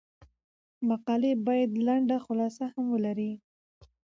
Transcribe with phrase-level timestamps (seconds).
[0.89, 3.31] مقالې باید لنډه خلاصه هم ولري.